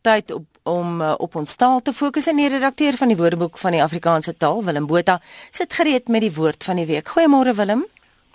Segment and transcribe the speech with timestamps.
[0.00, 3.58] tyd op om uh, op ons taal te fokus en die redakteur van die Woordeboek
[3.58, 7.08] van die Afrikaanse taal, Willem Botha, sit gereed met die woord van die week.
[7.14, 7.86] Goeiemôre Willem.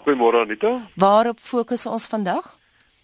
[0.05, 0.73] Goeiemôre Anita.
[0.95, 2.57] Waarop fokus ons vandag?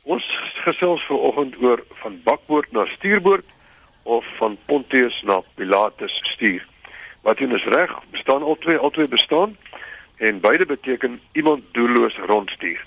[0.04, 0.26] Ons
[0.66, 3.46] gesels vanoggend oor van bakboord na stuurboord
[4.04, 6.66] of van Pontius na Pilatus stuur.
[7.22, 9.58] Wat jy is reg, bestaan albei albei bestaan
[10.18, 12.82] en beide beteken iemand doelloos rondstuur.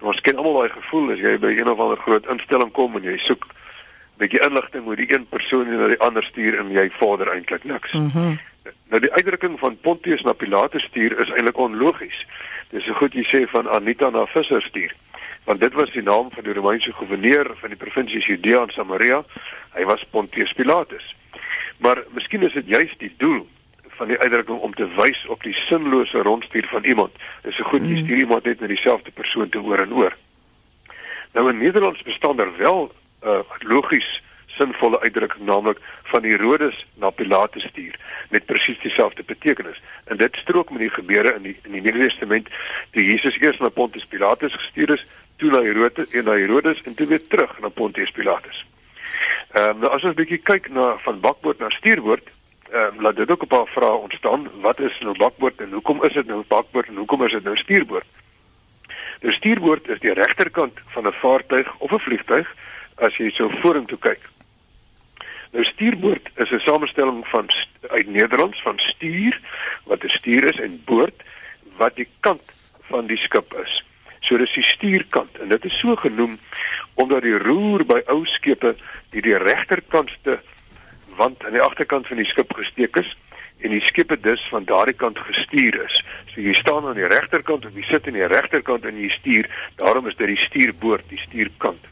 [0.00, 3.08] Ons ken almal daai gevoel as jy by een of ander groot instelling kom en
[3.08, 3.48] jy soek
[4.18, 7.64] bietjie inligting oor die een persoon en na die ander stuur en jy vader eintlik
[7.64, 7.92] niks.
[7.92, 8.38] Mm
[8.88, 12.22] nou die uitdrukking van Pontius na Pilatus stuur is eintlik onlogies.
[12.72, 14.94] Dis so goed jy sê van Anita na Visser stuur.
[15.44, 19.22] Want dit was die naam van die Romeinse goewerneur van die provinsie Judea en Samaria.
[19.76, 21.14] Hy was Pontius Pilatus.
[21.84, 23.46] Maar miskien is dit juist die doel
[23.98, 27.12] van die uitdrukking om te wys op die sinlose rondstuur van iemand.
[27.42, 28.04] Dis so goed jy mm.
[28.04, 30.16] stuur iemand net na dieselfde persoon te oor en oor.
[31.36, 34.22] Nou in Nederlands bestaan daar wel uh, logies
[34.58, 37.98] sinvolle uitdrukking naamlik van Herodes na Pilatus stuur
[38.30, 39.82] met presies dieselfde betekenis.
[40.04, 42.48] En dit strook met die gebeure in die in die Nuwe Testament
[42.90, 46.94] toe Jesus eers na Pontius Pilatus gestuur is, toe na Herodes en na Herodes en
[46.94, 48.64] toe weer terug na Pontius Pilatus.
[49.52, 52.26] Ehm um, nou as ons 'n bietjie kyk na van bakboord na stuurboord,
[52.70, 54.48] ehm um, laat dit ook 'n paar vrae ontstaan.
[54.60, 57.56] Wat is nou bakboord en hoekom is dit nou bakboord en hoekom is dit nou
[57.56, 58.06] stuurboord?
[59.20, 62.54] Die stuurboord is die regterkant van 'n vaartuig of 'n vliegtuig
[62.98, 64.20] as jy so vorentoe kyk.
[65.52, 67.48] Nou stuurboord is 'n samestelling van
[67.88, 69.40] uit Nederlands van stuur
[69.84, 71.22] wat 'n stuur is en boord
[71.76, 72.42] wat die kant
[72.90, 73.84] van die skip is.
[74.20, 76.38] So dis die stuurkant en dit is so genoem
[76.94, 78.76] omdat die roer by ou skepe
[79.10, 80.40] die die regterkantste
[81.16, 83.16] wand aan die agterkant van die skip gesteek is
[83.60, 86.04] en die skepe dus van daardie kant gestuur is.
[86.34, 89.48] So jy staan aan die regterkant of jy sit aan die regterkant en jy stuur,
[89.76, 91.86] daarom is dit die stuurboord, die stuurkant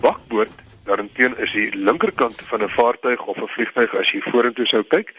[0.00, 0.50] bakboord
[0.84, 5.14] daarenteen is die linkerkant van 'n vaartuig of 'n vliegtuig as jy vorentoe sou kyk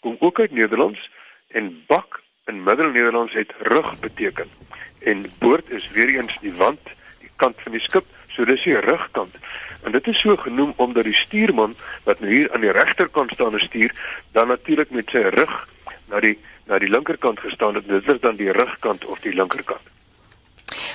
[0.00, 1.10] kom ook uit Nederlands
[1.48, 4.50] en bak in Middel-Nederlands het rug beteken.
[4.98, 6.80] En boord is weer eens die wand
[7.18, 9.34] die kant van die skip so dis die rugkant.
[9.82, 11.74] En dit is so genoem omdat die stuurman
[12.04, 13.94] wat nou hier aan die regterkant staan en stuur
[14.32, 15.68] dan natuurlik met sy rug
[16.10, 17.88] na die na die linkerkant gestaan het.
[17.88, 19.82] Dit is dan die rugkant of die linkerkant.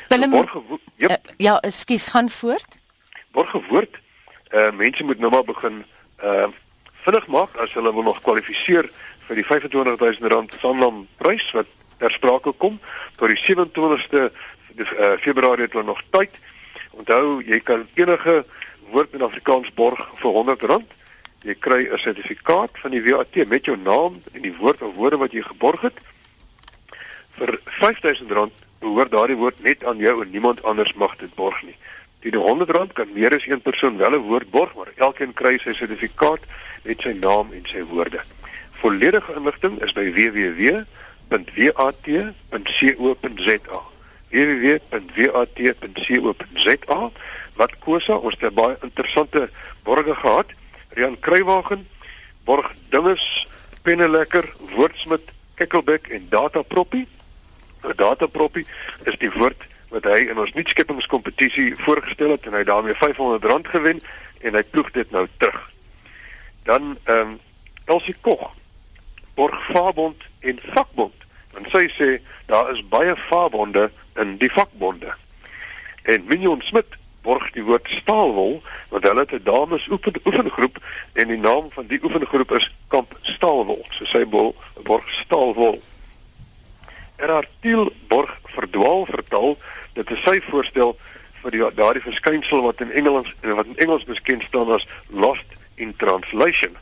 [0.07, 0.33] Willem,
[0.95, 1.11] yep.
[1.11, 2.77] uh, ja, ekskuus, gaan voort
[3.37, 3.99] word gewoord.
[4.51, 5.83] Uh mense moet nou maar begin
[6.23, 6.47] uh
[7.05, 8.89] vinnig maak as hulle wil nog kwalifiseer
[9.27, 11.69] vir die 25000 rand Sanlam prys wat
[12.01, 12.79] ter sprake kom
[13.19, 16.33] tot die 27ste uh, Februarie het hulle nog tyd.
[16.97, 18.43] Onthou, jy kan enige
[18.91, 20.93] woord in Afrikaans borg vir 100 rand.
[21.47, 25.17] Jy kry 'n sertifikaat van die WAT met jou naam en die woord of woorde
[25.17, 25.97] wat jy geborg het.
[27.37, 31.61] Vir 5000 rand behoort daardie woord net aan jou en niemand anders mag dit borg
[31.63, 31.77] nie.
[32.27, 35.73] Die R100 kan meer as een persoon wel 'n woord borg, maar elkeen kry sy
[35.73, 36.39] sertifikaat
[36.83, 38.19] met sy naam en sy woorde.
[38.71, 40.83] Volledige inligting is by www.wat.co.za.
[44.29, 45.41] www.wat.co.za.
[47.55, 49.49] Wat kosa, ons het baie interessante
[49.83, 50.45] borge gehad.
[50.89, 51.87] Rian Kruiwagen
[52.43, 53.47] borg dinges,
[53.81, 57.07] penne lekker, woordsmit, kikkelbek en data proppie.
[57.83, 58.65] 'n Data proppie
[59.03, 63.99] is die woord wat hy in ons nuutskeppingskompetisie voorgestel het en hy daarmee R500 gewen
[64.41, 65.61] en hy ploeg dit nou terug.
[66.63, 67.39] Dan ehm um,
[67.87, 68.51] Elsie Kog
[69.35, 71.13] borg Fabond en Vakbond.
[71.55, 72.09] En sy sê
[72.45, 75.13] daar is baie Fabonde in die vakbonde.
[76.03, 78.61] En Minion Smit borg die woord staalwol
[78.91, 80.77] want hulle het 'n dames oefen oefengroep
[81.13, 83.85] en die naam van die oefengroep is Kamp Staalwol.
[83.89, 85.81] So sy bol borg staalwol.
[87.15, 89.57] Erartiel borg verdwaal vertaal
[90.07, 90.95] dit is sy voorstel
[91.43, 95.93] vir die daardie verskynsel wat in Engels wat in Engels beskend staan as lost in
[95.95, 96.75] translation.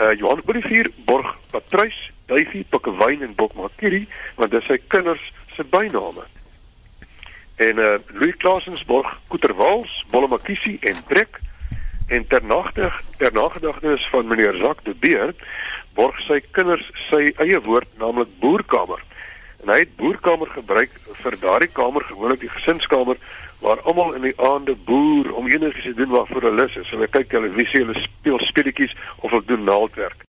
[0.00, 4.06] Uh Johan Olivier borg Patrys, Duifie, Pikkewyn en Bokmakiri
[4.38, 6.26] want dit is sy kinders se byname.
[7.62, 11.40] En uh Louis Klaasensborg, Koeterwals, Bollemakisi en Brek
[12.08, 15.34] en ter nagtig ter nagedagtenis van meneer Jacques de Beer
[15.94, 19.02] borg sy kinders sy eie woord naamlik boerkamer
[19.64, 23.16] en hy het boerkamer gebruik vir daardie kamer gewoonlik die gesinskamer
[23.64, 26.90] waar almal in die aande boer om enigiets te doen waarvoor hulle lus is.
[26.92, 30.20] Hulle kyk televisie, hulle speel speletjies of hulle doen naaldwerk.